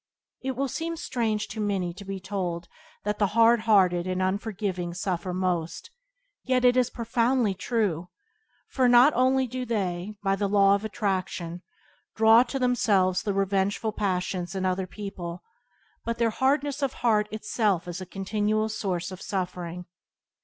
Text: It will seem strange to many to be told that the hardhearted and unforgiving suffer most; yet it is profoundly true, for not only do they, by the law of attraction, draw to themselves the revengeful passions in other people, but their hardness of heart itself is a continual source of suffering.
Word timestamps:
It 0.41 0.55
will 0.55 0.67
seem 0.67 0.95
strange 0.97 1.47
to 1.49 1.59
many 1.61 1.93
to 1.93 2.03
be 2.03 2.19
told 2.19 2.67
that 3.03 3.19
the 3.19 3.33
hardhearted 3.37 4.07
and 4.07 4.19
unforgiving 4.19 4.95
suffer 4.95 5.31
most; 5.31 5.91
yet 6.43 6.65
it 6.65 6.75
is 6.75 6.89
profoundly 6.89 7.53
true, 7.53 8.09
for 8.67 8.89
not 8.89 9.13
only 9.15 9.45
do 9.45 9.63
they, 9.63 10.15
by 10.23 10.35
the 10.35 10.49
law 10.49 10.73
of 10.73 10.83
attraction, 10.83 11.61
draw 12.15 12.41
to 12.41 12.57
themselves 12.57 13.21
the 13.21 13.33
revengeful 13.35 13.91
passions 13.91 14.55
in 14.55 14.65
other 14.65 14.87
people, 14.87 15.43
but 16.03 16.17
their 16.17 16.31
hardness 16.31 16.81
of 16.81 16.93
heart 17.05 17.27
itself 17.29 17.87
is 17.87 18.01
a 18.01 18.07
continual 18.07 18.69
source 18.69 19.11
of 19.11 19.21
suffering. 19.21 19.85